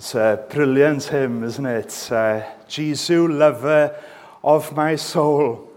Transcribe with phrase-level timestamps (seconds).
[0.00, 2.08] It's a uh, brilliant hymn, isn't it?
[2.10, 3.94] Uh, Jesus, lover
[4.42, 5.68] of my soul.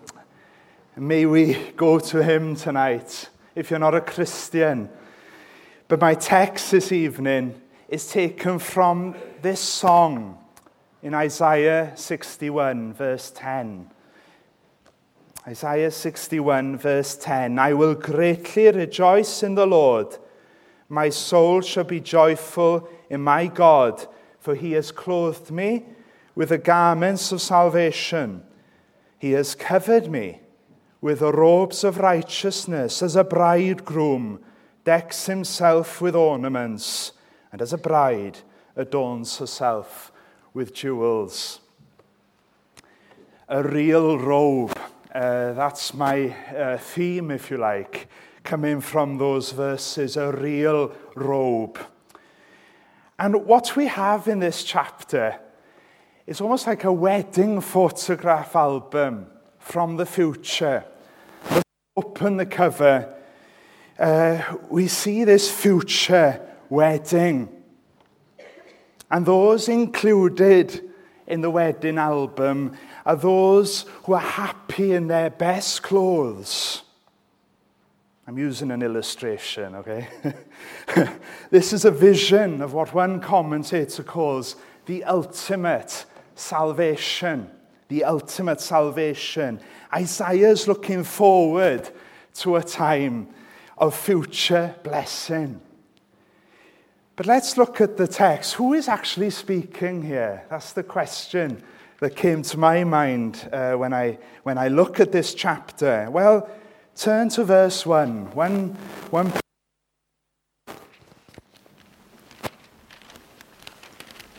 [0.96, 4.88] May we go to him tonight if you're not a Christian.
[5.90, 7.60] But my text this evening
[7.90, 10.38] is taken from this song
[11.02, 13.90] in Isaiah 61, verse 10.
[15.48, 20.16] Isaiah 61, verse 10 I will greatly rejoice in the Lord.
[20.88, 24.08] My soul shall be joyful in my God
[24.44, 25.86] for he has clothed me
[26.36, 28.44] with the garments of salvation.
[29.18, 30.42] He has covered me
[31.00, 34.42] with the robes of righteousness, as a bridegroom
[34.84, 37.14] decks himself with ornaments,
[37.54, 38.40] and as a bride
[38.76, 40.12] adorns herself
[40.54, 41.62] with jewels.
[43.48, 44.78] A real robe.
[45.16, 48.10] Uh, that's my uh, theme, if you like,
[48.44, 51.80] coming from those verses a real robe.
[53.20, 55.38] And what we have in this chapter
[56.26, 59.28] is almost like a wedding photograph album
[59.60, 60.84] from the future.
[61.50, 61.64] Let's
[61.96, 63.14] open the cover.
[64.00, 67.50] Uh, we see this future wedding.
[69.12, 70.90] And those included
[71.28, 72.76] in the wedding album
[73.06, 76.82] are those who are happy in their best clothes
[78.26, 80.08] I'm using an illustration, okay?
[81.52, 87.52] this is a vision of what one commentator calls the ultimate salvation.
[87.90, 89.60] The ultimate salvation.
[89.94, 91.90] Isaiah's looking forward
[92.36, 93.28] to a time
[93.78, 95.60] of future blessing.
[97.18, 98.54] But let's look at the text.
[98.54, 100.46] Who is actually speaking here?
[100.50, 101.62] That's the question
[102.00, 106.08] that came to my mind uh, when, I, when I look at this chapter.
[106.10, 106.50] Well,
[106.96, 108.32] Turn to verse 1.
[108.36, 108.70] When,
[109.10, 109.34] when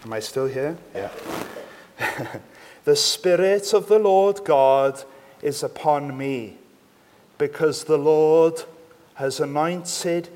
[0.04, 0.76] Am I still here?
[0.94, 1.10] Yeah.
[2.84, 5.02] the Spirit of the Lord God
[5.42, 6.56] is upon me,
[7.38, 8.62] because the Lord
[9.14, 10.28] has anointed,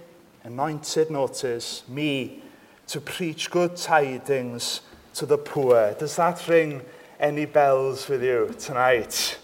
[0.43, 2.43] anointed, notice, me
[2.89, 4.81] to preach good tidings
[5.15, 5.95] to the poor.
[5.99, 6.83] Does that ring
[7.21, 9.39] any bells with you tonight?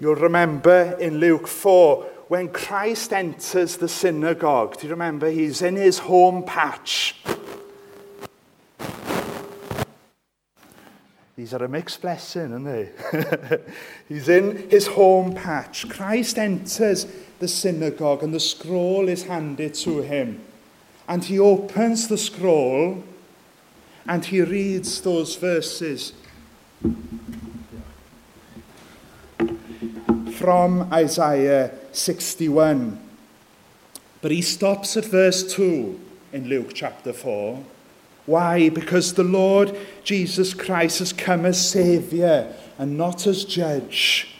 [0.00, 4.78] You'll remember in Luke 4 when Christ enters the synagogue.
[4.80, 5.30] Do you remember?
[5.30, 7.14] He's in his home patch.
[11.36, 13.60] These are a mixed blessing, aren't they?
[14.08, 15.88] He's in his home patch.
[15.88, 17.06] Christ enters
[17.40, 20.40] the synagogue and the scroll is handed to him.
[21.08, 23.02] And he opens the scroll
[24.08, 26.12] and he reads those verses
[30.44, 33.00] from Isaiah 61.
[34.20, 35.98] But he stops at verse 2
[36.34, 37.64] in Luke chapter 4.
[38.26, 38.68] Why?
[38.68, 39.74] Because the Lord
[40.04, 44.34] Jesus Christ has come as Saviour and not as Judge.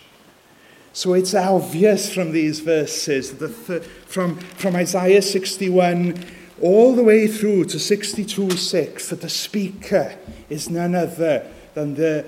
[0.92, 6.22] So it's obvious from these verses, the th- from, from Isaiah 61
[6.60, 10.16] all the way through to 62.6, that the speaker
[10.50, 12.26] is none other than the,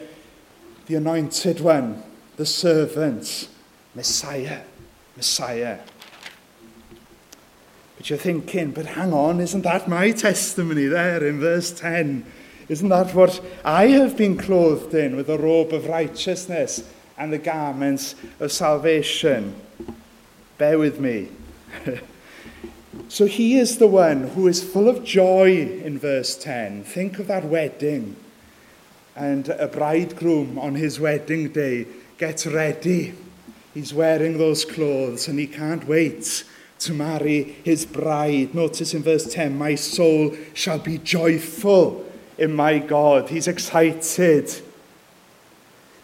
[0.86, 2.02] the anointed one,
[2.38, 3.48] the servant
[3.96, 4.60] Messiah,
[5.16, 5.78] Messiah.
[7.96, 12.26] But you're thinking, but hang on, isn't that my testimony there in verse 10?
[12.68, 16.86] Isn't that what I have been clothed in with the robe of righteousness
[17.16, 19.54] and the garments of salvation?
[20.58, 21.30] Bear with me.
[23.08, 25.52] so he is the one who is full of joy
[25.82, 26.84] in verse 10.
[26.84, 28.16] Think of that wedding.
[29.14, 31.86] And a bridegroom on his wedding day
[32.18, 33.14] gets ready
[33.76, 36.44] He's wearing those clothes and he can't wait
[36.78, 38.54] to marry his bride.
[38.54, 43.28] Notice in verse 10, my soul shall be joyful in my God.
[43.28, 44.50] He's excited.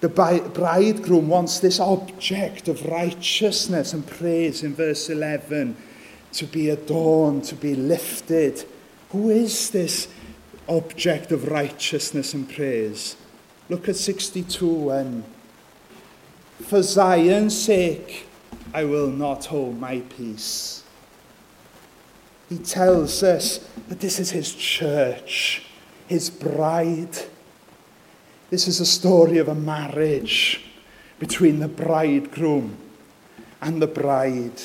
[0.02, 5.74] The bridegroom wants this object of righteousness and praise in verse 11
[6.34, 8.66] to be adorned, to be lifted.
[9.12, 10.08] Who is this
[10.68, 13.16] object of righteousness and praise?
[13.70, 15.24] Look at 62 and
[16.62, 18.26] For Zion's sake,
[18.72, 20.82] I will not hold my peace.
[22.48, 25.64] He tells us that this is his church,
[26.06, 27.16] his bride.
[28.50, 30.62] This is a story of a marriage
[31.18, 32.76] between the bridegroom
[33.60, 34.62] and the bride.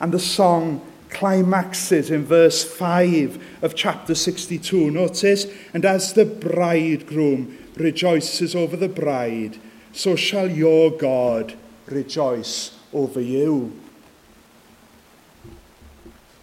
[0.00, 4.90] And the song climaxes in verse 5 of chapter 62.
[4.90, 9.58] Notice, and as the bridegroom rejoices over the bride,
[9.92, 11.54] So shall your God
[11.86, 13.72] rejoice over you.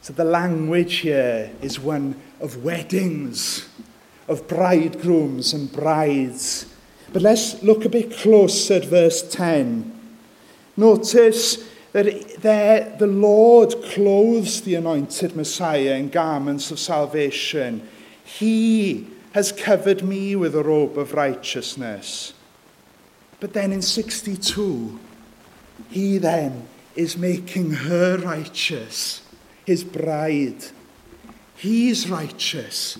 [0.01, 3.67] So the language here is one of weddings,
[4.27, 6.67] of bridegrooms and brides.
[7.11, 9.99] But let's look a bit closer at verse 10.
[10.77, 17.81] Notice that there the Lord clothes the anointed Messiah in garments of salvation.
[18.23, 22.33] He has covered me with a robe of righteousness.
[23.39, 24.99] But then in 62,
[25.89, 26.63] he then
[26.95, 29.21] is making her righteous,
[29.65, 30.63] his bride.
[31.55, 32.97] He's righteous.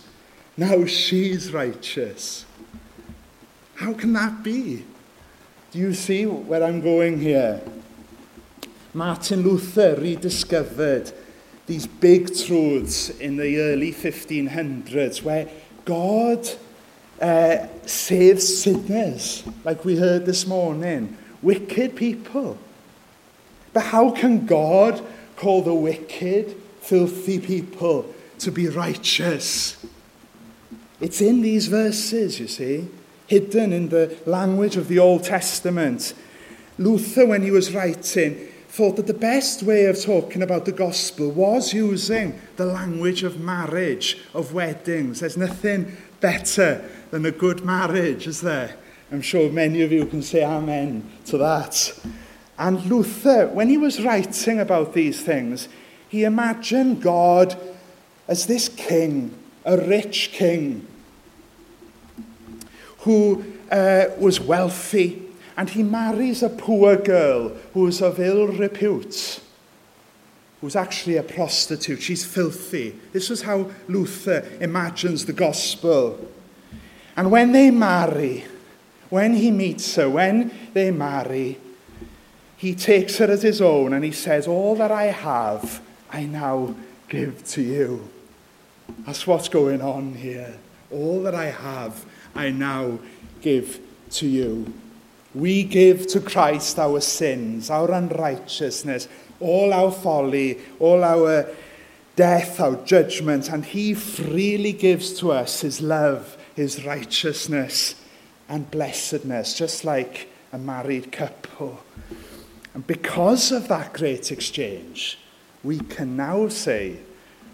[0.55, 2.45] Now she's righteous.
[3.75, 4.85] How can that be?
[5.71, 7.61] Do you see where I'm going here?
[8.93, 11.11] Martin Luther rediscovered
[11.67, 15.47] these big truths in the early 1500s where
[15.85, 16.49] God
[17.21, 22.57] uh, save saves sinners, like we heard this morning, wicked people.
[23.73, 25.05] But how can God
[25.35, 29.85] call the wicked, filthy people to be righteous?
[31.01, 32.87] It's in these verses, you see,
[33.27, 36.13] hidden in the language of the Old Testament.
[36.77, 38.35] Luther, when he was writing,
[38.69, 43.39] thought that the best way of talking about the gospel was using the language of
[43.41, 45.19] marriage, of weddings.
[45.19, 48.75] There's nothing better than a good marriage, is there?
[49.11, 51.91] I'm sure many of you can say amen to that.
[52.57, 55.67] And Luther, when he was writing about these things,
[56.09, 57.57] he imagined God
[58.27, 59.33] as this king,
[59.65, 60.85] a rich king,
[62.99, 65.23] who uh, was wealthy,
[65.57, 69.39] and he marries a poor girl who is of ill repute
[70.61, 72.01] who's actually a prostitute.
[72.01, 72.95] She's filthy.
[73.13, 76.17] This is how Luther imagines the gospel.
[77.15, 78.43] And when they marry,
[79.09, 81.57] when he meets her, when they marry,
[82.57, 86.75] he takes her as his own and he says, All that I have, I now
[87.07, 88.09] give to you.
[89.05, 90.55] That's what's going on here.
[90.91, 92.05] All that I have,
[92.35, 92.99] I now
[93.41, 93.79] give
[94.11, 94.73] to you.
[95.33, 99.07] We give to Christ our sins, our unrighteousness,
[99.39, 101.45] all our folly, all our uh,
[102.15, 107.95] death, our judgment, and he freely gives to us his love, his righteousness,
[108.47, 111.81] and blessedness, just like a married couple.
[112.73, 115.17] And because of that great exchange,
[115.63, 116.97] we can now say,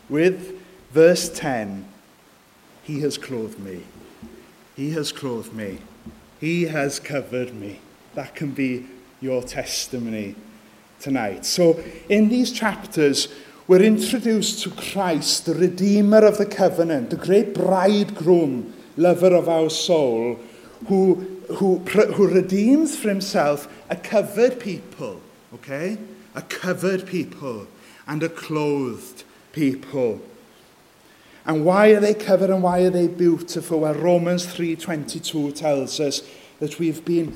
[0.10, 0.60] with
[0.92, 1.86] verse 10,
[2.84, 3.82] He has clothed me.
[4.76, 5.80] He has clothed me.
[6.40, 7.80] He has covered me.
[8.14, 8.88] That can be
[9.22, 10.36] your testimony
[11.00, 11.46] tonight.
[11.46, 13.28] So, in these chapters,
[13.68, 19.70] we're introduced to Christ, the Redeemer of the covenant, the great bridegroom, lover of our
[19.70, 20.40] soul,
[20.88, 21.16] who,
[21.58, 25.20] who, who redeems for himself a covered people,
[25.54, 25.98] okay?
[26.36, 27.68] A covered people
[28.08, 30.22] and a clothed people.
[31.48, 33.82] And why are they covered and why are they beautiful?
[33.82, 36.22] Well, Romans 3.22 tells us
[36.60, 37.36] that we've been,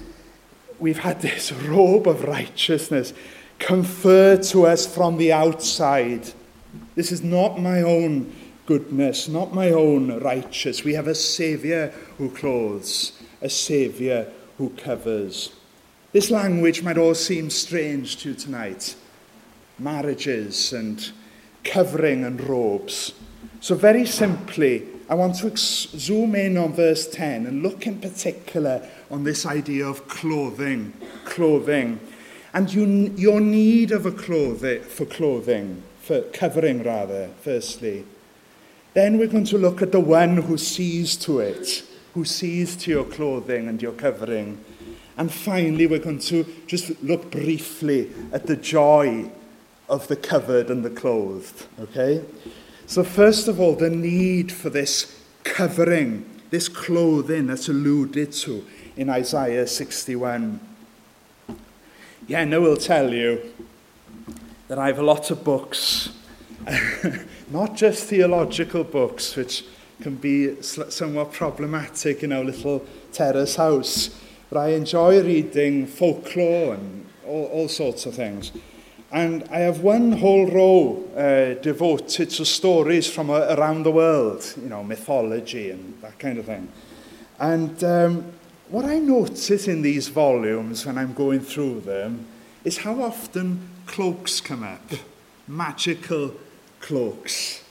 [0.80, 3.14] we've had this robe of righteousness
[3.60, 6.32] conferred to us from the outside.
[6.96, 8.34] This is not my own
[8.66, 10.84] goodness, not my own righteousness.
[10.84, 14.26] We have a Saviour who clothes, a Saviour
[14.58, 15.54] who covers.
[16.12, 18.96] This language might all seem strange to you tonight
[19.78, 21.12] marriages and
[21.64, 23.14] covering and robes.
[23.62, 28.86] So, very simply, I want to zoom in on verse 10 and look in particular
[29.10, 30.94] on this idea of clothing.
[31.26, 32.00] Clothing
[32.54, 38.06] and you, your need of a clothing, for clothing, for covering rather, firstly.
[38.94, 42.92] Then we're going to look at the one who sees to it, who sees to
[42.92, 44.64] your clothing and your covering.
[45.16, 49.30] And finally, we're going to just look briefly at the joy
[49.88, 52.24] of the covered and the clothed, okay?
[52.88, 58.66] So, first of all, the need for this covering, this clothing that's alluded to
[58.98, 60.62] in Isaiah 61.
[62.30, 63.42] yeah, no will tell you
[64.68, 66.10] that I have a lot of books,
[67.50, 69.66] not just theological books, which
[70.02, 74.12] can be somewhat problematic in our little terrace house,
[74.52, 78.52] but I enjoy reading folklore and all, all sorts of things.
[79.12, 84.54] And I have one whole row uh, devoted to stories from uh, around the world,
[84.62, 86.68] you know, mythology and that kind of thing.
[87.40, 88.32] And um,
[88.70, 92.26] what I notice in these volumes when I'm going through them
[92.64, 94.92] is how often cloaks come up,
[95.48, 96.34] magical
[96.80, 97.64] cloaks.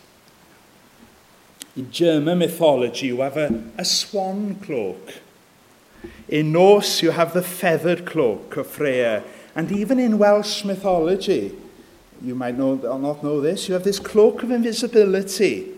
[1.76, 5.14] In German mythology, you have a, a swan cloak.
[6.28, 9.23] In Norse, you have the feathered cloak of Freya.
[9.55, 11.55] And even in Welsh mythology,
[12.21, 15.73] you might know, or not know this, you have this cloak of invisibility,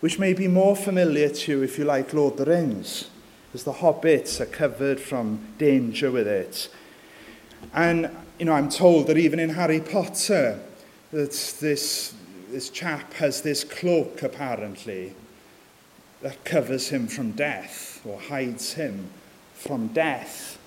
[0.00, 3.10] which may be more familiar to you if you like Lord of the Rings.
[3.52, 6.70] Because the hobbits are covered from danger with it.
[7.74, 10.58] And, you know, I'm told that even in Harry Potter,
[11.12, 12.14] that this,
[12.50, 15.14] this chap has this cloak, apparently,
[16.22, 19.08] that covers him from death, or hides him
[19.52, 20.58] from death.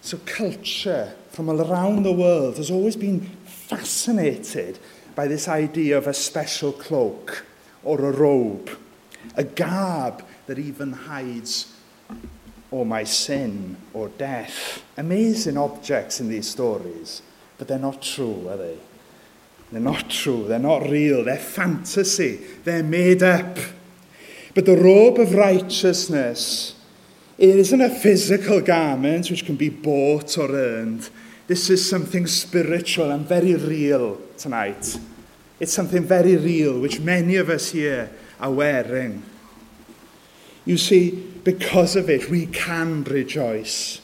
[0.00, 4.78] So culture from all around the world has always been fascinated
[5.16, 7.44] by this idea of a special cloak
[7.82, 8.70] or a robe,
[9.34, 11.74] a garb that even hides
[12.70, 14.82] or my sin or death.
[14.96, 17.22] Amazing objects in these stories,
[17.56, 18.76] but they're not true, are they?
[19.72, 23.58] They're not true, they're not real, they're fantasy, they're made up.
[24.54, 26.74] But the robe of righteousness
[27.38, 31.08] it isn't a physical garment which can be bought or earned.
[31.46, 34.98] This is something spiritual and very real tonight.
[35.60, 38.10] It's something very real which many of us here
[38.40, 39.22] are wearing.
[40.64, 44.00] You see, because of it, we can rejoice.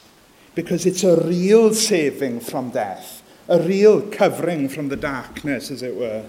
[0.53, 5.95] Because it's a real saving from death, a real covering from the darkness, as it
[5.95, 6.25] were.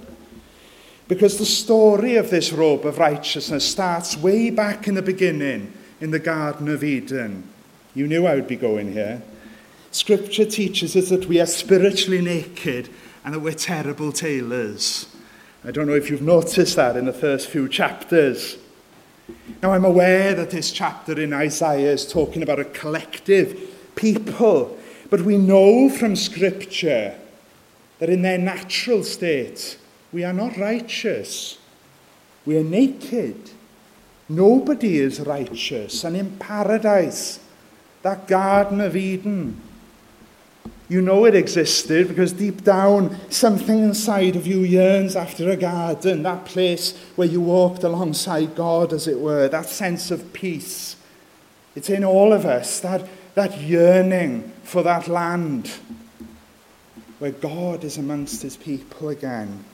[1.08, 6.10] Because the story of this robe of righteousness starts way back in the beginning in
[6.10, 7.48] the Garden of Eden.
[7.94, 9.22] You knew I would be going here.
[9.92, 12.88] Scripture teaches us that we are spiritually naked
[13.25, 15.06] and that we're terrible tailors.
[15.64, 18.58] I don't know if you've noticed that in the first few chapters.
[19.62, 23.59] Now, I'm aware that this chapter in Isaiah is talking about a collective
[23.97, 24.78] people,
[25.11, 27.14] but we know from Scripture
[27.99, 29.78] that in their natural state,
[30.12, 31.59] we are not righteous.
[32.45, 33.50] We are naked.
[34.28, 36.04] Nobody is righteous.
[36.04, 37.40] And in paradise,
[38.02, 39.61] that Garden of Eden,
[40.88, 46.23] You know it existed because deep down, something inside of you yearns after a garden,
[46.23, 50.96] that place where you walked alongside God, as it were, that sense of peace.
[51.75, 55.70] It's in all of us, that, that yearning for that land
[57.18, 59.64] where God is amongst his people again.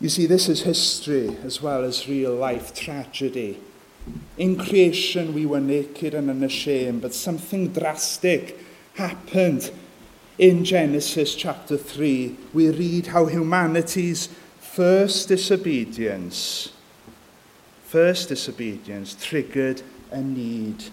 [0.00, 3.60] You see, this is history as well as real life tragedy.
[4.36, 8.58] In creation, we were naked and unashamed, but something drastic
[8.94, 9.70] happened
[10.38, 12.36] in Genesis chapter 3.
[12.52, 14.28] We read how humanity's
[14.60, 16.70] first disobedience,
[17.84, 20.84] first disobedience triggered a need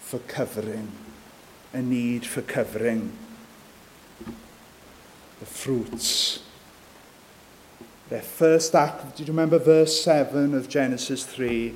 [0.00, 0.90] for covering,
[1.72, 3.12] a need for covering.
[5.40, 6.40] The fruits.
[8.08, 11.74] Their first act, do you remember verse 7 of Genesis 3?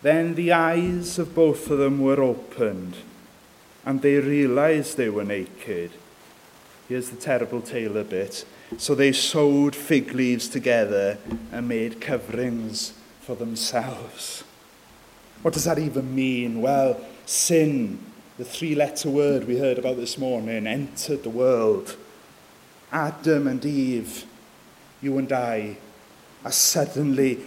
[0.00, 2.96] Then the eyes of both of them were opened
[3.84, 5.90] and they realized they were naked.
[6.88, 8.44] Here's the terrible tailor bit.
[8.78, 11.18] So they sewed fig leaves together
[11.50, 14.44] and made coverings for themselves.
[15.42, 16.62] What does that even mean?
[16.62, 17.98] Well, sin,
[18.38, 21.96] the three letter word we heard about this morning, entered the world.
[22.92, 24.24] Adam and Eve,
[25.00, 25.76] you and I,
[26.44, 27.38] are suddenly,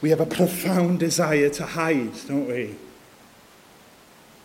[0.00, 2.76] we have a profound desire to hide, don't we?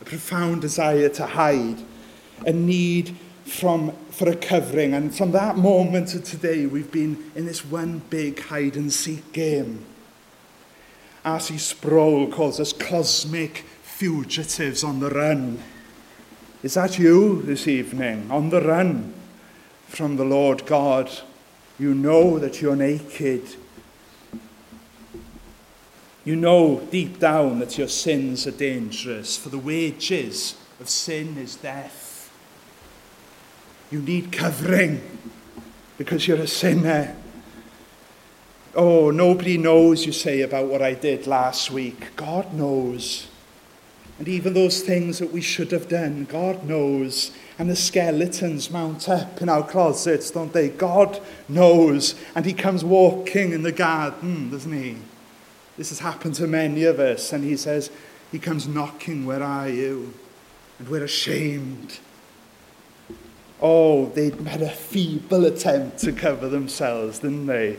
[0.02, 1.76] a profound desire to hide,
[2.46, 3.16] a need
[3.46, 4.94] from, for a covering.
[4.94, 9.34] And from that moment to today, we've been in this one big hide and seek
[9.34, 9.86] game.
[11.26, 11.58] R.C.
[11.58, 15.62] Sproul calls us cosmic fugitives on the run.
[16.64, 19.14] Is that you this evening, on the run
[19.88, 21.10] from the Lord God?
[21.78, 23.50] You know that you're naked
[26.26, 31.56] You know deep down that your sins are dangerous, for the wages of sin is
[31.56, 32.30] death.
[33.90, 35.02] You need covering
[35.98, 37.16] because you're a sinner.
[38.76, 42.16] Oh, nobody knows, you say, about what I did last week.
[42.18, 43.28] God knows.
[44.20, 47.32] And even those things that we should have done, God knows.
[47.58, 50.70] And the skeletons mount up in our closets, don't they?
[50.70, 52.14] God knows.
[52.36, 54.98] And He comes walking in the garden, doesn't He?
[55.80, 57.32] This has happened to many of us.
[57.32, 57.90] And he says,
[58.34, 60.14] He comes knocking, Where are you?
[60.78, 62.00] And we're ashamed.
[63.62, 67.78] Oh, they made a feeble attempt to cover themselves, didn't they?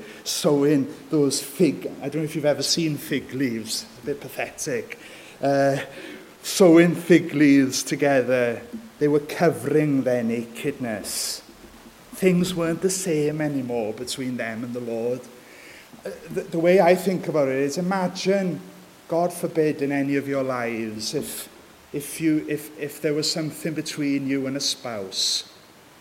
[0.73, 4.21] in those fig, I don't know if you've ever seen fig leaves, it's a bit
[4.23, 4.99] pathetic.
[5.42, 5.76] Uh,
[6.42, 8.62] sewing fig leaves together,
[8.99, 11.42] they were covering their nakedness.
[12.14, 15.21] Things weren't the same anymore between them and the Lord.
[16.04, 18.61] the, the way I think about it is imagine,
[19.09, 21.49] God forbid, in any of your lives, if,
[21.92, 25.52] if, you, if, if there was something between you and a spouse,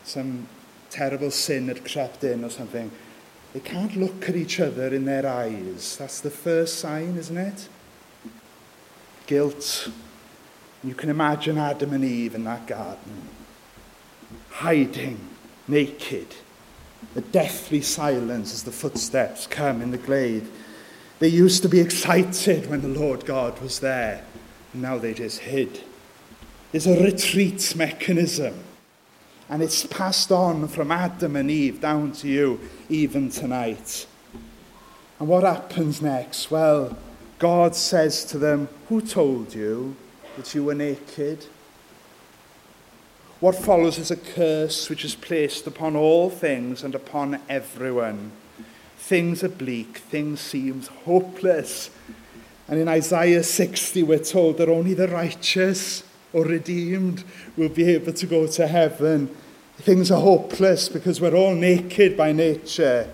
[0.04, 0.48] some
[0.90, 2.92] terrible sin had crept in or something,
[3.54, 5.98] they can't look at each other in their eyes.
[5.98, 7.68] That's the first sign, isn't it?
[9.26, 9.90] Guilt.
[10.84, 13.28] You can imagine Adam and Eve in that garden,
[14.50, 15.20] hiding,
[15.68, 16.28] naked.
[17.16, 20.48] A deathly silence as the footsteps come in the glade.
[21.20, 24.24] They used to be excited when the Lord God was there,
[24.74, 25.82] and now they just hid.
[26.72, 28.54] There's a retreat mechanism,
[29.50, 34.06] and it's passed on from Adam and Eve down to you, even tonight.
[35.20, 36.52] And what happens next?
[36.52, 36.96] Well,
[37.40, 39.96] God says to them, Who told you
[40.38, 41.46] that you were naked?
[43.40, 48.34] What follows is a curse which is placed upon all things and upon everyone.
[48.98, 51.90] Things are bleak, things seem hopeless.
[52.68, 56.04] And in Isaiah 60, we're told that only the righteous
[56.34, 57.24] or redeemed
[57.56, 59.34] will be able to go to heaven.
[59.78, 63.10] Things are hopeless because we're all naked by nature.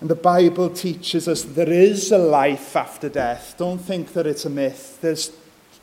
[0.00, 3.56] And the Bible teaches us there is a life after death.
[3.58, 4.98] Don't think that it's a myth.
[5.00, 5.32] There's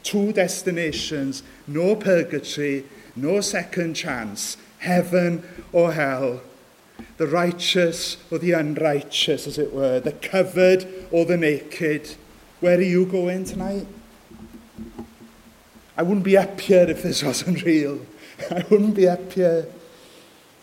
[0.01, 2.83] two destinations no purgatory,
[3.15, 4.57] No second chance.
[4.79, 6.41] Heaven or hell.
[7.17, 9.99] The righteous or the unrighteous, as it were.
[9.99, 12.09] The covered or the naked.
[12.59, 13.85] Where are you going tonight?
[15.95, 18.03] I wouldn't be up here if this wasn't real.
[18.49, 19.67] I wouldn't be up here.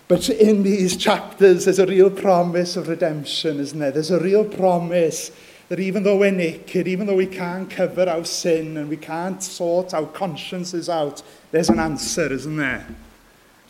[0.09, 3.93] But in these chapters, there's a real promise of redemption, isn't there?
[3.93, 5.31] There's a real promise
[5.71, 9.41] that even though we're naked, even though we can't cover our sin and we can't
[9.41, 11.23] sort our consciences out,
[11.53, 12.89] there's an answer, isn't there?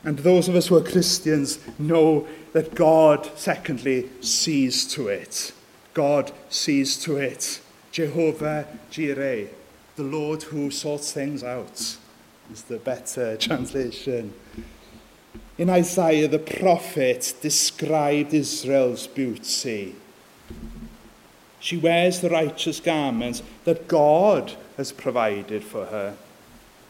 [0.03, 5.53] And those of us who are Christians know that God, secondly, sees to it.
[5.93, 7.61] God sees to it.
[7.93, 9.49] Jehovah Jireh,
[9.97, 11.99] the Lord who sorts things out,
[12.51, 14.33] is the better translation.
[15.59, 19.97] In Isaiah, the prophet described Israel's beauty
[21.61, 26.17] She wears the righteous garments that God has provided for her.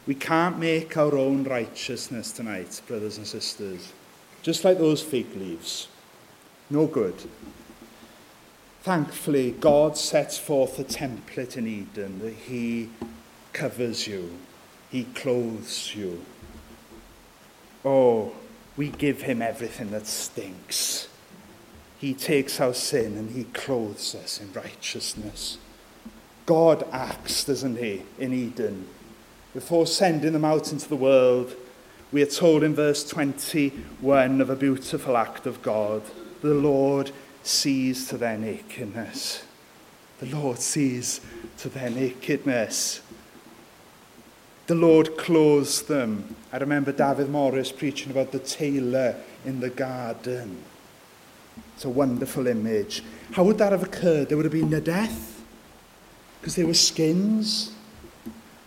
[0.07, 3.91] We can't make our own righteousness tonight, brothers and sisters.
[4.41, 5.89] Just like those fig leaves.
[6.69, 7.15] No good.
[8.81, 12.89] Thankfully, God sets forth a template in Eden that He
[13.51, 14.31] covers you,
[14.89, 16.23] He clothes you.
[17.83, 18.31] Oh,
[18.77, 21.09] we give Him everything that stinks
[22.01, 25.59] He takes our sin and he clothes us in righteousness.
[26.47, 28.87] God acts, doesn't he, in Eden.
[29.53, 31.53] Before sending them out into the world,
[32.11, 36.01] we are told in verse 21 of a beautiful act of God.
[36.41, 37.11] The Lord
[37.43, 39.43] sees to their nakedness.
[40.19, 41.21] The Lord sees
[41.59, 43.01] to their nakedness.
[44.65, 46.35] The Lord clothes them.
[46.51, 50.63] I remember David Morris preaching about the tailor in the garden.
[51.75, 53.03] It's a wonderful image.
[53.33, 54.29] How would that have occurred?
[54.29, 55.41] There would have been a death
[56.39, 57.71] because there were skins.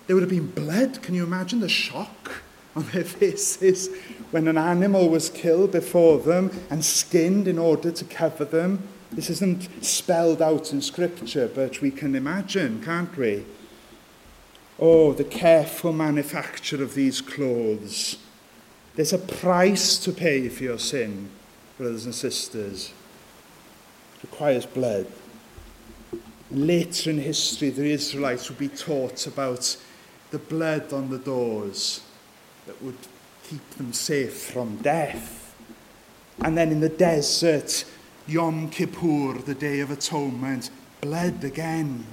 [0.06, 1.02] There would have been blood.
[1.02, 2.42] Can you imagine the shock
[2.76, 3.88] on their faces
[4.30, 8.80] when an animal was killed before them and skinned in order to cover them?
[9.12, 13.44] This isn't spelled out in scripture, but we can imagine, can't we?
[14.80, 18.16] Oh, the careful manufacture of these clothes.
[18.96, 21.28] There's a price to pay for your sin.
[21.78, 22.90] brothers and sisters.
[24.22, 25.06] requires blood.
[26.50, 29.76] And later in history, the Israelites would be taught about
[30.30, 32.00] the blood on the doors
[32.66, 32.96] that would
[33.46, 35.54] keep them safe from death.
[36.40, 37.84] And then in the desert,
[38.26, 40.70] Yom Kippur, the Day of Atonement,
[41.02, 42.06] blood again.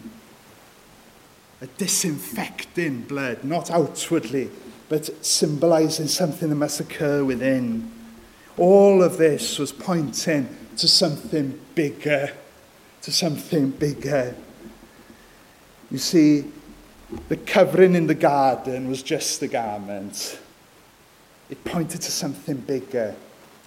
[1.62, 4.50] A disinfecting blood, not outwardly,
[4.90, 7.90] but symbolizing something that must occur within.
[8.58, 12.32] All of this was pointing to something bigger,
[13.02, 14.36] to something bigger.
[15.90, 16.46] You see,
[17.30, 20.40] the covering in the garden was just the garment.
[21.50, 23.16] It pointed to something bigger.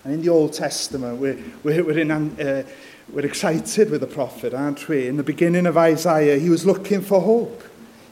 [0.05, 2.63] And in the Old Testament, we're, we're, we're, in, uh,
[3.11, 5.07] we're excited with the prophet, aren't we?
[5.07, 7.63] In the beginning of Isaiah, he was looking for hope.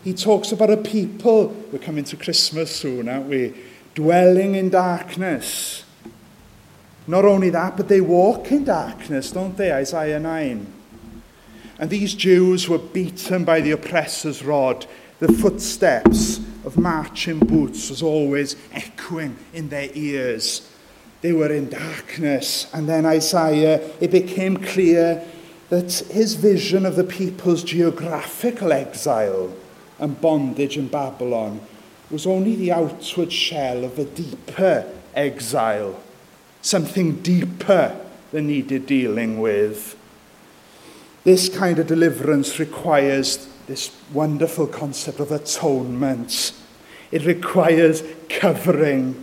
[0.03, 3.55] He talks about a people, we're coming to Christmas soon, aren't we?
[3.95, 5.85] Dwelling in darkness
[7.07, 9.73] Not only that, but they walk in darkness, don't they?
[9.73, 10.67] Isaiah 9.
[11.79, 14.87] And these Jews were beaten by the oppressor's rod.
[15.19, 20.69] The footsteps of marching boots was always echoing in their ears.
[21.23, 22.69] They were in darkness.
[22.73, 25.25] And then Isaiah, it became clear
[25.71, 29.53] that his vision of the people's geographical exile
[29.99, 31.61] and bondage in Babylon
[32.11, 35.99] was only the outward shell of a deeper exile
[36.63, 37.95] something deeper
[38.31, 39.99] than needed dealing with.
[41.25, 46.53] This kind of deliverance requires this wonderful concept of atonement.
[47.11, 49.23] It requires covering.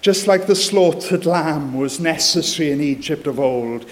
[0.00, 3.86] Just like the slaughtered lamb was necessary in Egypt of old,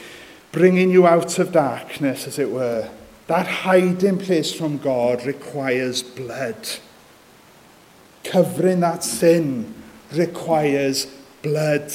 [0.53, 2.89] bringing you out of darkness, as it were.
[3.29, 6.69] That hiding place from God requires blood.
[8.25, 9.75] Covering that sin
[10.13, 11.07] requires
[11.43, 11.91] blood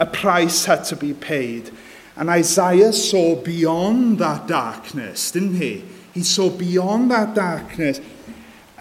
[0.00, 1.70] a price had to be paid.
[2.16, 5.84] And Isaiah saw beyond that darkness, didn't he?
[6.14, 8.00] He saw beyond that darkness.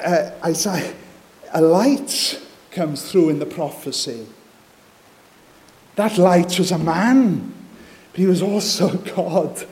[0.04, 0.94] Uh, Isaiah,
[1.54, 4.26] a light comes through in the prophecy.
[5.96, 7.54] That light was a man,
[8.12, 9.68] but he was also God.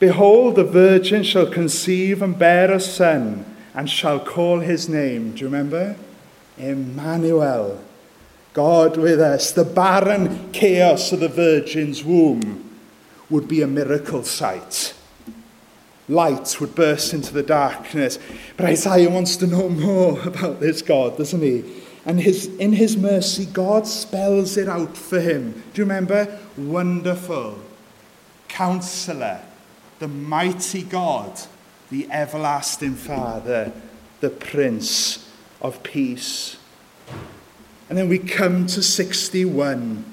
[0.00, 5.32] Behold, the virgin shall conceive and bear a son and shall call his name.
[5.32, 5.96] Do you remember?
[6.58, 7.80] Emmanuel.
[8.54, 12.70] God with us, the barren chaos of the Virgin's womb
[13.28, 14.94] would be a miracle sight.
[16.08, 18.18] Light would burst into the darkness.
[18.56, 21.64] But Isaiah wants to know more about this God, doesn't he?
[22.06, 25.50] And his, in his mercy, God spells it out for him.
[25.72, 26.38] Do you remember?
[26.56, 27.58] Wonderful,
[28.46, 29.40] counselor,
[29.98, 31.40] the mighty God,
[31.90, 33.72] the everlasting Father,
[34.20, 35.28] the Prince
[35.60, 36.56] of Peace.
[37.88, 40.04] And then we come to 61.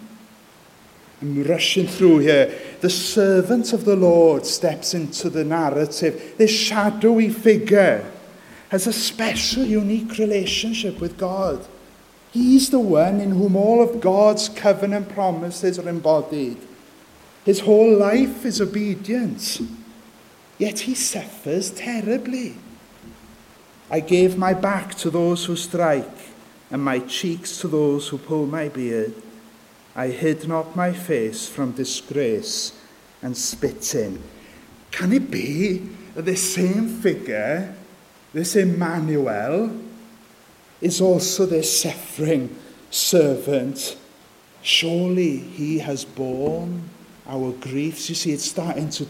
[1.21, 2.53] I'm rushing through here.
[2.81, 6.35] The servant of the Lord steps into the narrative.
[6.37, 8.09] This shadowy figure
[8.69, 11.65] has a special, unique relationship with God.
[12.31, 16.57] He's the one in whom all of God's covenant promises are embodied.
[17.45, 19.61] His whole life is obedience,
[20.57, 22.55] yet he suffers terribly.
[23.89, 26.09] I gave my back to those who strike.
[26.71, 29.13] and my cheeks to those who pull my beard.
[29.93, 32.71] I hid not my face from disgrace
[33.21, 34.23] and spitting.
[34.89, 37.75] Can it be that this same figure,
[38.33, 39.69] this Emmanuel,
[40.79, 42.55] is also this suffering
[42.89, 43.97] servant?
[44.61, 46.89] Surely he has borne
[47.27, 48.07] our griefs.
[48.07, 49.05] You see, it's starting to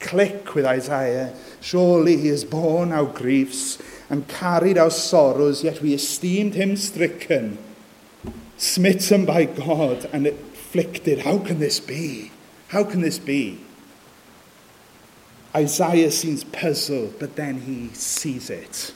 [0.00, 1.32] click with Isaiah.
[1.60, 3.78] Surely he has borne our griefs
[4.08, 7.58] and carried our sorrows, yet we esteemed him stricken,
[8.56, 11.20] smitten by God and afflicted.
[11.20, 12.30] How can this be?
[12.68, 13.60] How can this be?
[15.54, 18.92] Isaiah seems puzzled, but then he sees it.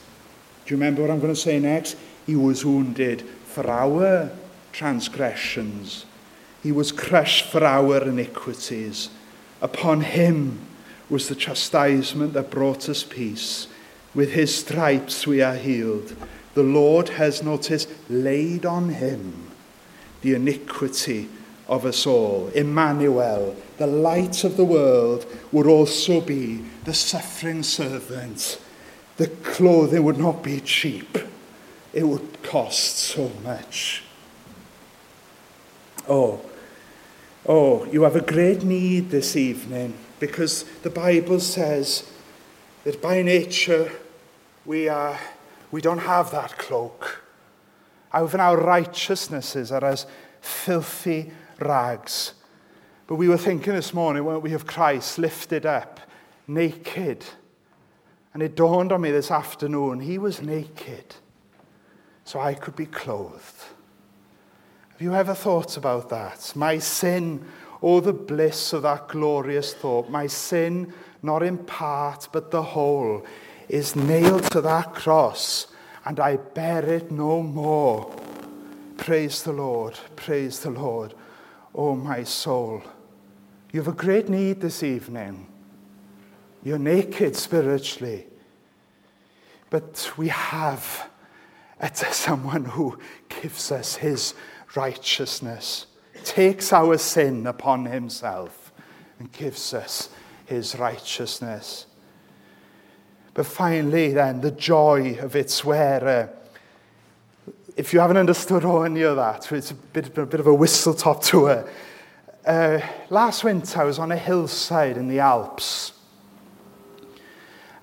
[0.66, 1.96] Do you remember what I'm going to say next?
[2.26, 4.30] He was wounded for our
[4.72, 6.04] transgressions.
[6.62, 9.08] He was crushed for our iniquities.
[9.62, 10.60] Upon him
[11.10, 13.66] was the chastisement that brought us peace.
[14.14, 16.14] With his stripes we are healed.
[16.54, 19.50] The Lord has, notice, laid on him
[20.22, 21.28] the iniquity
[21.68, 22.48] of us all.
[22.54, 28.60] Emmanuel, the light of the world, would also be the suffering servant.
[29.16, 31.18] The clothing would not be cheap,
[31.92, 34.02] it would cost so much.
[36.08, 36.40] Oh,
[37.46, 42.04] Oh, you have a great need this evening because the Bible says
[42.84, 43.90] that by nature
[44.66, 45.18] we, are,
[45.70, 47.22] we don't have that cloak.
[48.14, 50.04] even our righteousnesses are as
[50.42, 52.34] filthy rags.
[53.06, 55.98] But we were thinking this morning, weren't we, of Christ lifted up,
[56.46, 57.24] naked.
[58.34, 61.16] And it dawned on me this afternoon, he was naked,
[62.22, 63.64] so I could be clothed.
[65.00, 66.52] Have you ever thought about that?
[66.54, 67.42] My sin,
[67.80, 70.10] oh, the bliss of that glorious thought.
[70.10, 73.24] My sin, not in part, but the whole,
[73.66, 75.68] is nailed to that cross,
[76.04, 78.14] and I bear it no more.
[78.98, 81.14] Praise the Lord, praise the Lord,
[81.74, 82.82] oh, my soul.
[83.72, 85.46] You have a great need this evening.
[86.62, 88.26] You're naked spiritually.
[89.70, 91.08] But we have
[91.80, 92.98] at someone who
[93.30, 94.34] gives us his
[94.76, 95.86] righteousness,
[96.24, 98.72] takes our sin upon himself,
[99.18, 100.08] and gives us
[100.46, 101.86] his righteousness.
[103.34, 106.30] But finally, then, the joy of its wearer.
[107.76, 110.54] If you haven't understood or any of that, it's a bit, a bit of a
[110.54, 111.68] whistle top tour.
[112.44, 112.80] Uh,
[113.10, 115.92] last winter, I was on a hillside in the Alps.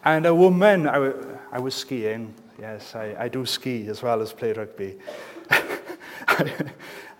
[0.04, 4.54] And a woman, I, was skiing, yes, I, I do ski as well as play
[4.54, 4.98] rugby.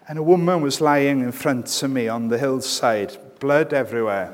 [0.08, 4.34] and a woman was lying in front of me on the hillside, blood everywhere.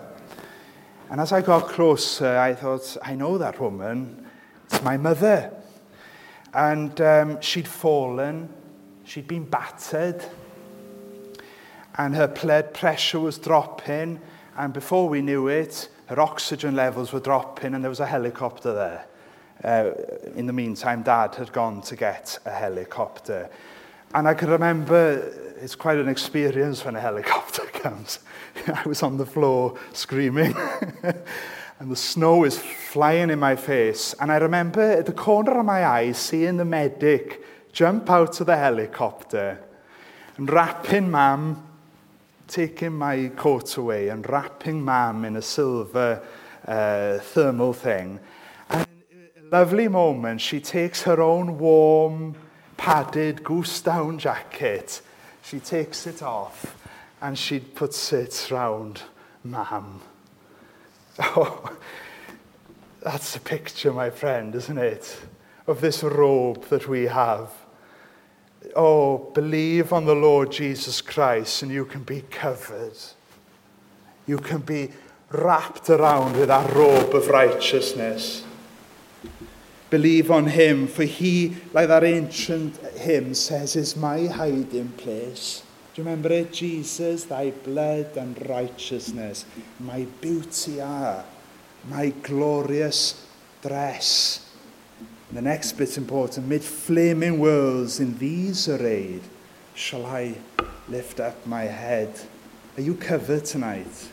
[1.10, 4.26] And as I got closer, I thought, I know that woman.
[4.66, 5.52] It's my mother.
[6.54, 8.52] And um, she'd fallen,
[9.06, 10.24] she'd been battered,
[11.96, 14.20] and her blood pressure was dropping.
[14.58, 18.74] And before we knew it, her oxygen levels were dropping, and there was a helicopter
[18.74, 19.08] there.
[19.64, 19.94] Uh,
[20.36, 23.50] in the meantime, Dad had gone to get a helicopter.
[24.16, 28.20] And I can remember, it's quite an experience when a helicopter comes.
[28.68, 30.54] I was on the floor screaming.
[31.04, 34.14] and the snow is flying in my face.
[34.20, 38.46] And I remember at the corner of my eye seeing the medic jump out of
[38.46, 39.60] the helicopter
[40.38, 41.64] and wrapping mam,
[42.48, 46.22] taking my coat away and wrapping mam in a silver
[46.68, 48.20] uh, thermal thing.
[48.70, 48.86] And
[49.52, 52.36] a lovely moment, she takes her own warm,
[52.84, 55.00] padded goose down jacket.
[55.42, 56.76] She takes it off
[57.22, 59.02] and she puts it round
[59.46, 60.02] Mam.
[61.20, 61.78] Oh,
[63.02, 65.18] that's a picture, my friend, isn't it?
[65.66, 67.50] Of this robe that we have.
[68.76, 72.98] Oh, believe on the Lord Jesus Christ and you can be covered.
[74.28, 74.90] You can be
[75.32, 78.44] wrapped around with that robe of righteousness.
[79.94, 85.62] Believe on him, for he, like that ancient hymn, says, is my hiding place.
[85.94, 86.52] Do you remember it?
[86.52, 89.46] Jesus, thy blood and righteousness,
[89.80, 91.24] my beauty are,
[91.88, 93.24] my glorious
[93.62, 94.50] dress.
[95.30, 96.48] And the next bit's important.
[96.48, 99.22] Mid flaming worlds in these arrayed,
[99.76, 100.34] shall I
[100.90, 102.20] lift up my head.
[102.80, 104.08] Are you covered tonight?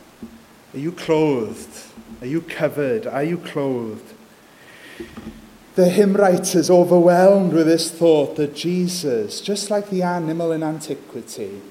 [0.74, 1.74] Are you clothed?
[2.20, 3.06] Are you covered?
[3.06, 4.12] Are you clothed?
[5.76, 11.62] the hymn writers overwhelmed with this thought that Jesus, just like the animal in antiquity,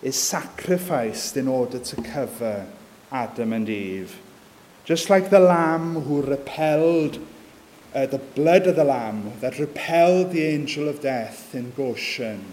[0.00, 2.66] is sacrificed in order to cover
[3.10, 4.18] Adam and Eve.
[4.84, 7.24] Just like the lamb who repelled,
[7.94, 12.44] uh, the blood of the lamb that repelled the angel of death in Goshen.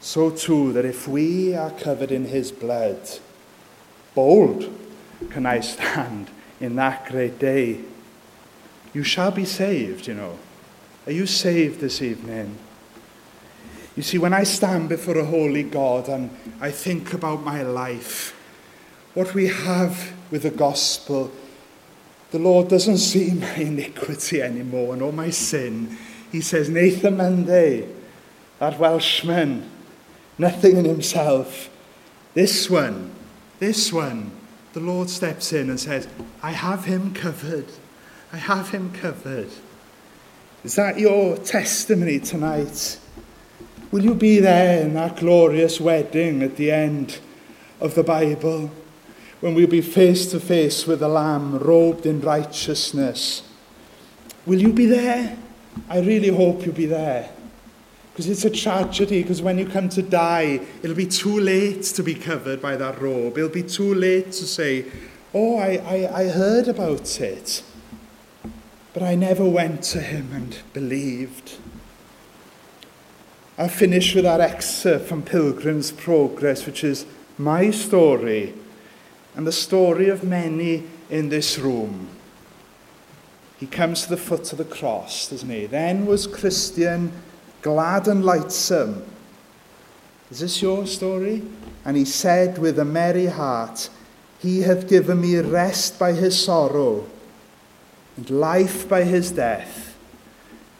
[0.00, 2.98] So too, that if we are covered in his blood,
[4.14, 4.70] bold
[5.30, 7.80] can I stand in that great day.
[8.94, 10.38] You shall be saved, you know.
[11.06, 12.56] Are you saved this evening?
[13.96, 16.30] You see, when I stand before a holy God and
[16.60, 18.36] I think about my life,
[19.14, 21.32] what we have with the gospel,
[22.30, 25.98] the Lord doesn't see my iniquity anymore and all my sin.
[26.30, 27.88] He says, Nathan Monday,
[28.60, 29.68] that Welshman,
[30.38, 31.68] nothing in himself.
[32.34, 33.10] This one,
[33.58, 34.30] this one,
[34.72, 36.06] the Lord steps in and says,
[36.42, 37.66] I have him covered.
[38.34, 39.48] I have him covered.
[40.64, 42.98] Is that your testimony tonight?
[43.92, 47.20] Will you be there in that glorious wedding at the end
[47.80, 48.72] of the Bible
[49.40, 53.44] when we'll be face to face with the Lamb robed in righteousness?
[54.46, 55.38] Will you be there?
[55.88, 57.30] I really hope you'll be there.
[58.12, 62.02] Because it's a tragedy, because when you come to die, it'll be too late to
[62.02, 63.38] be covered by that robe.
[63.38, 64.86] It'll be too late to say,
[65.32, 67.62] Oh, I, I, I heard about it.
[68.94, 71.56] But I never went to him and believed.
[73.58, 77.04] I finish with that excerpt from Pilgrim's Progress, which is
[77.36, 78.54] my story
[79.34, 82.06] and the story of many in this room.
[83.58, 85.66] He comes to the foot of the cross, doesn't he?
[85.66, 87.12] Then was Christian
[87.62, 89.02] glad and lightsome.
[90.30, 91.42] Is this your story?
[91.84, 93.88] And he said with a merry heart,
[94.38, 97.06] He hath given me rest by his sorrow.
[98.16, 99.96] and life by his death,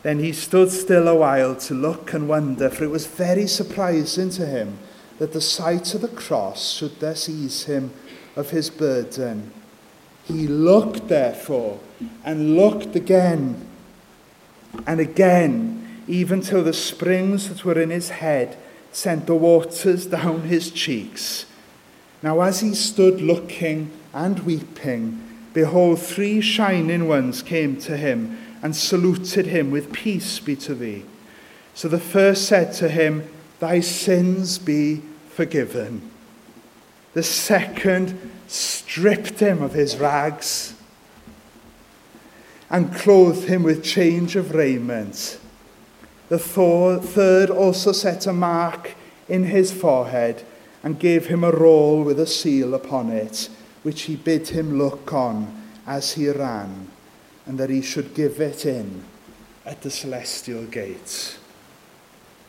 [0.03, 4.31] then he stood still a while to look and wonder, for it was very surprising
[4.31, 4.79] to him
[5.19, 7.91] that the sight of the cross should thus ease him
[8.37, 9.51] of his burden.
[10.25, 11.81] He looked, therefore,
[12.25, 13.67] and looked again
[14.87, 18.57] and again, even till the springs that were in his head
[18.93, 21.47] sent the waters down his cheeks.
[22.23, 28.75] Now, as he stood looking and weeping, Behold, three shining ones came to him and
[28.77, 31.05] saluted him with Peace be to thee.
[31.75, 33.29] So the first said to him,
[33.61, 36.11] Thy sins be forgiven.
[37.15, 40.75] The second stripped him of his rags
[42.69, 45.39] and clothed him with change of raiment.
[46.31, 48.95] The third also set a mark
[49.29, 50.45] in his forehead
[50.83, 53.49] and gave him a roll with a seal upon it
[53.85, 56.89] which he bid him look on as he ran,
[57.47, 59.05] and that he should give it in
[59.65, 61.39] at the celestial gates.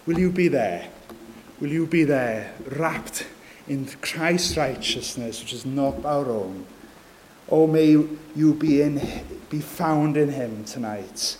[0.07, 0.87] Will you be there?
[1.59, 3.27] Will you be there, wrapped
[3.67, 6.65] in Christ's righteousness, which is not our own?
[7.49, 9.01] Or may you be, in,
[9.49, 11.37] be found in him tonight.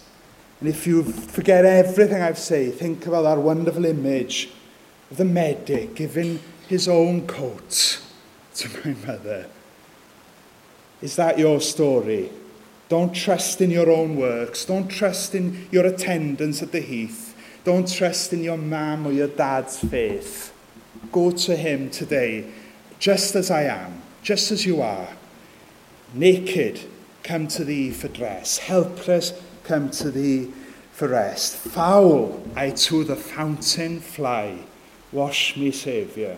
[0.60, 4.50] And if you forget everything I've said, think about that wonderful image
[5.10, 8.02] of the medic giving his own coat
[8.56, 9.46] to my mother.
[11.06, 12.32] Is that your story?
[12.90, 14.66] Don't trust in your own works.
[14.66, 17.36] Don't trust in your attendance at the heath.
[17.64, 20.52] Don't trust in your mum or your dad's faith.
[21.12, 22.46] Go to him today,
[22.98, 25.10] just as I am, just as you are.
[26.16, 26.80] Naked,
[27.22, 28.58] come to thee for dress.
[28.58, 30.52] Helpless, come to thee
[30.92, 31.56] for rest.
[31.58, 34.58] Foul, I to the fountain fly.
[35.12, 36.38] Wash me, Saviour,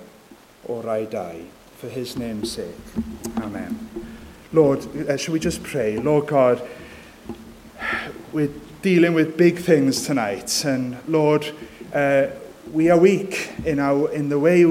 [0.66, 1.44] or I die.
[1.78, 2.74] For his name's sake.
[3.38, 4.07] Amen.
[4.54, 4.80] Lord,
[5.10, 5.98] uh, should we just pray?
[6.00, 6.66] Lord God,
[8.32, 8.50] we're
[8.82, 10.64] dealing with big things tonight.
[10.64, 11.54] And Lord,
[11.94, 12.28] uh,
[12.72, 14.64] we are weak in, our, in the way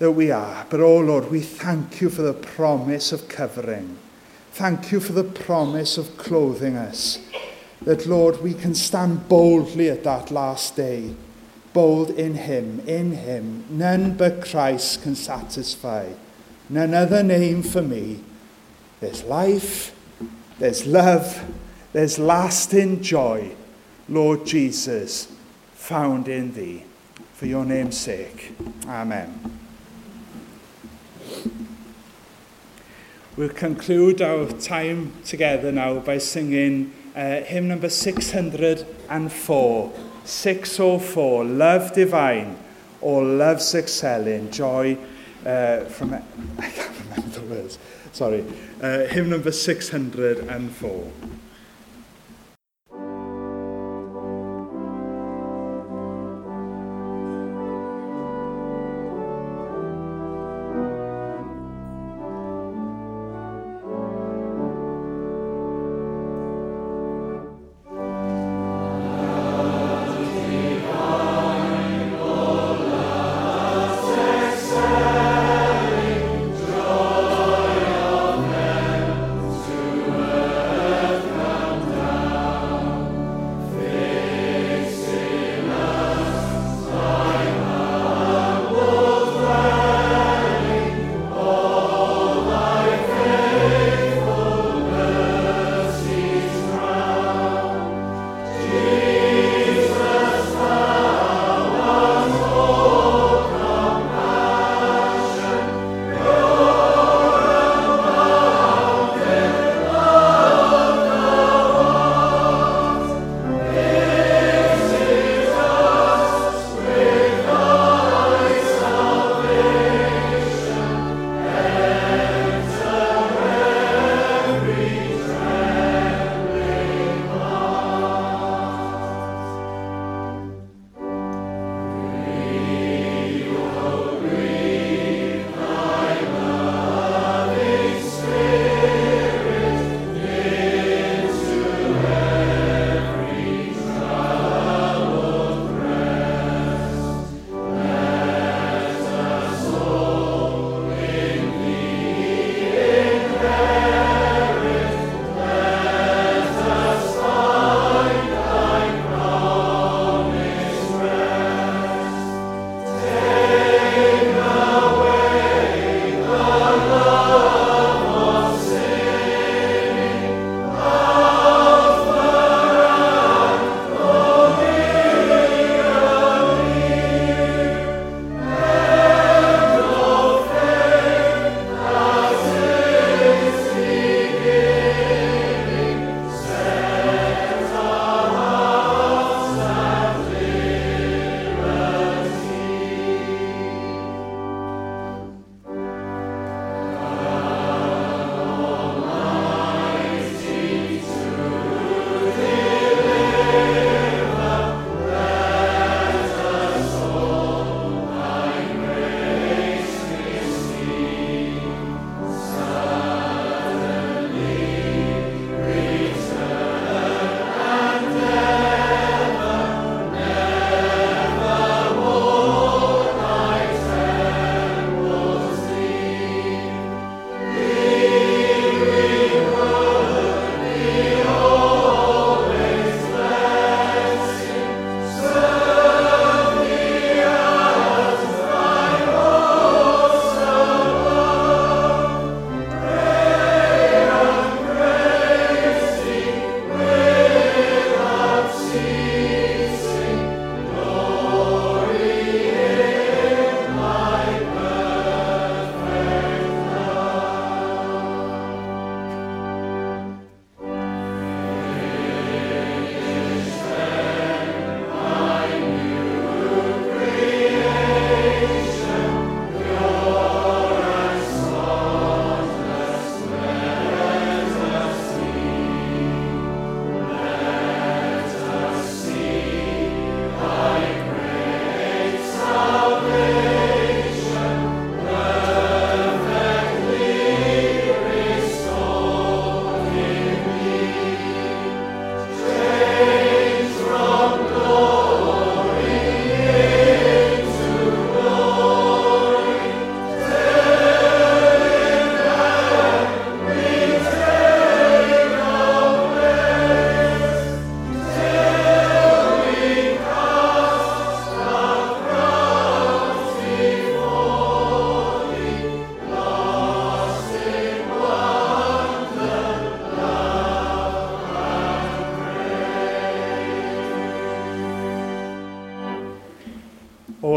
[0.00, 0.66] that we are.
[0.68, 3.96] But oh Lord, we thank you for the promise of covering.
[4.52, 7.20] Thank you for the promise of clothing us.
[7.82, 11.14] That, Lord, we can stand boldly at that last day.
[11.72, 13.64] Bold in Him, in Him.
[13.68, 16.14] None but Christ can satisfy.
[16.68, 18.20] None other name for me
[19.04, 19.92] There's life,
[20.58, 21.42] there's love,
[21.92, 23.50] there's lasting joy,
[24.08, 25.30] Lord Jesus,
[25.74, 26.84] found in thee.
[27.34, 28.56] For your name's sake.
[28.86, 29.58] Amen.
[33.36, 39.92] We'll conclude our time together now by singing uh, hymn number 604.
[40.24, 42.56] 604, Love Divine,
[43.02, 44.96] or Love's Excelling, Joy
[45.44, 46.14] uh, from.
[46.14, 46.22] I
[46.70, 47.78] can't remember the words.
[48.14, 48.44] Sorry.
[48.80, 51.12] Uh, hymn number 604.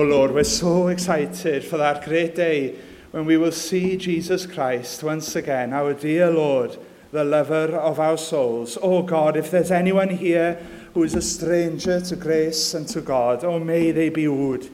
[0.09, 2.75] Lord, we're so excited for that great day
[3.11, 6.77] when we will see Jesus Christ once again, our dear Lord,
[7.11, 8.77] the lover of our souls.
[8.81, 13.43] Oh God, if there's anyone here who is a stranger to grace and to God,
[13.43, 14.69] oh may they be wooed,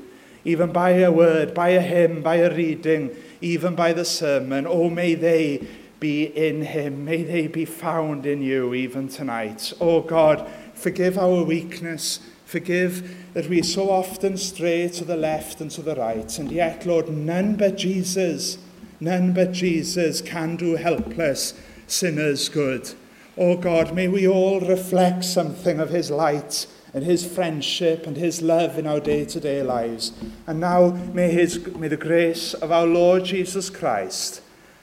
[0.46, 3.10] even by a word, by a hymn, by a reading,
[3.42, 4.68] even by the sermon.
[4.68, 5.66] Oh may they
[6.00, 7.06] be in him.
[7.06, 9.74] May they be found in you even tonight.
[9.82, 12.20] Oh God, forgive our weakness
[12.54, 16.86] Forgive that we so often stray to the left and to the right, and yet,
[16.86, 18.60] Lord, none but Jesus,
[19.00, 21.56] none but Jesus can do helpless
[21.88, 22.92] sinners good.
[23.40, 28.44] Oh God, may we all reflect something of his light and his friendship and his
[28.44, 30.12] love in our day-to-day -day lives.
[30.48, 34.42] And now may, his, may the grace of our Lord Jesus Christ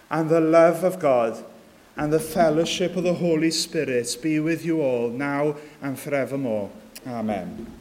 [0.09, 1.45] and the love of God
[1.97, 6.69] and the fellowship of the Holy Spirit be with you all now and forevermore.
[7.07, 7.73] Amen.